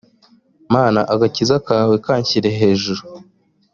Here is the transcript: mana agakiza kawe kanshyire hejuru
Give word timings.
mana 0.73 0.99
agakiza 1.13 1.55
kawe 1.67 1.95
kanshyire 2.05 2.49
hejuru 2.59 3.01